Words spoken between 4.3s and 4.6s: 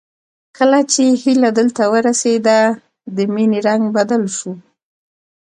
شو